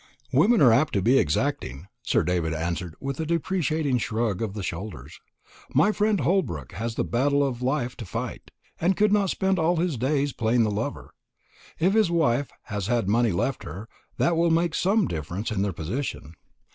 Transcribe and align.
"Women 0.33 0.63
are 0.63 0.71
apt 0.73 0.93
to 0.93 1.01
be 1.03 1.19
exacting," 1.19 1.87
Sir 2.01 2.23
David 2.23 2.55
answered 2.55 2.95
with 2.99 3.19
a 3.19 3.25
deprecating 3.27 3.99
shrug 3.99 4.41
of 4.41 4.55
the 4.55 4.63
shoulders. 4.63 5.19
"My 5.75 5.91
friend 5.91 6.21
Holbrook 6.21 6.71
has 6.71 6.95
the 6.95 7.03
battle 7.03 7.43
of 7.47 7.61
life 7.61 7.95
to 7.97 8.05
fight, 8.07 8.49
and 8.79 8.97
could 8.97 9.13
not 9.13 9.29
spend 9.29 9.59
all 9.59 9.75
his 9.75 9.97
days 9.97 10.33
playing 10.33 10.63
the 10.63 10.71
lover. 10.71 11.11
If 11.77 11.93
his 11.93 12.09
wife 12.09 12.49
has 12.63 12.87
had 12.87 13.07
money 13.07 13.31
left 13.31 13.61
her, 13.61 13.87
that 14.17 14.35
will 14.35 14.49
make 14.49 14.73
some 14.73 15.07
difference 15.07 15.51
in 15.51 15.61
their 15.61 15.71
position. 15.71 16.33